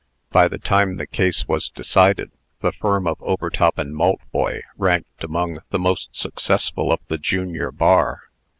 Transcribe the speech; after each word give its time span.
By 0.31 0.47
the 0.47 0.57
time 0.57 0.97
the 0.97 1.05
case 1.05 1.47
was 1.47 1.69
decided, 1.69 2.31
the 2.61 2.71
firm 2.71 3.05
of 3.05 3.21
Overtop 3.21 3.75
& 3.75 3.77
Maltboy 3.85 4.61
ranked 4.75 5.23
among 5.23 5.59
the 5.69 5.77
most 5.77 6.15
successful 6.15 6.91
of 6.91 7.01
the 7.07 7.19
Junior 7.19 7.71
Bar. 7.71 8.21